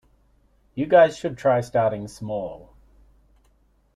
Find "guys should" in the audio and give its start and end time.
0.87-1.37